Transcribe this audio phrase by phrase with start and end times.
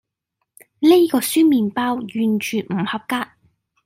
[0.79, 3.29] 呢個酸麵包完全唔合格